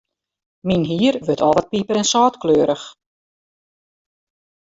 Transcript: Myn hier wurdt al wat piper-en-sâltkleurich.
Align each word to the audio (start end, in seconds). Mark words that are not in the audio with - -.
Myn 0.67 0.83
hier 0.91 1.15
wurdt 1.25 1.45
al 1.45 1.53
wat 1.55 1.71
piper-en-sâltkleurich. 1.71 2.85